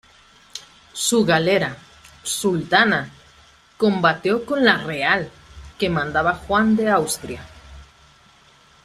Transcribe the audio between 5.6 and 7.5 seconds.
que mandaba Juan de Austria.